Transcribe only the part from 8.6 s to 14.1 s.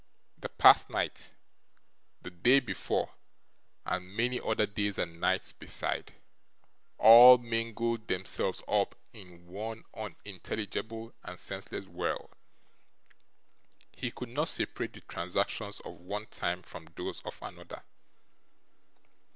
up in one unintelligible and senseless whirl; he